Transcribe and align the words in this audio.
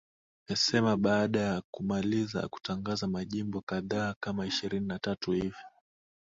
esema 0.47 0.97
baada 0.97 1.39
yakumaliza 1.41 2.47
kutangaza 2.47 3.07
majimbo 3.07 3.61
kadhaa 3.61 4.15
kama 4.19 4.45
ishirini 4.47 4.87
na 4.87 4.99
tatu 4.99 5.31
hivi 5.31 5.57